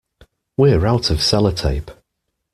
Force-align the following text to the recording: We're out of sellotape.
We're 0.57 0.87
out 0.87 1.11
of 1.11 1.17
sellotape. 1.19 1.91